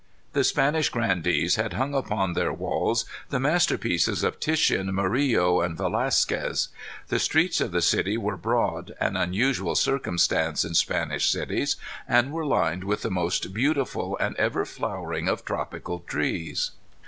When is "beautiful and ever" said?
13.53-14.65